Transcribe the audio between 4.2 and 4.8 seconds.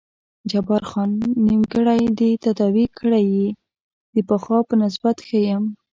پخوا په